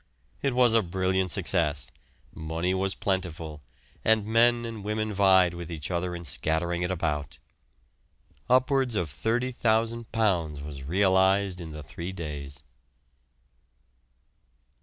It 0.41 0.55
was 0.55 0.73
a 0.73 0.81
brilliant 0.81 1.31
success, 1.31 1.91
money 2.33 2.73
was 2.73 2.95
plentiful, 2.95 3.61
and 4.03 4.25
men 4.25 4.65
and 4.65 4.83
women 4.83 5.13
vied 5.13 5.53
with 5.53 5.69
each 5.71 5.91
other 5.91 6.15
in 6.15 6.25
scattering 6.25 6.81
it 6.81 6.89
about. 6.89 7.37
Upwards 8.49 8.95
of 8.95 9.11
£30,000 9.11 10.65
was 10.65 10.81
realised 10.81 11.61
in 11.61 11.71
the 11.71 11.83
three 11.83 12.11
days. 12.11 12.63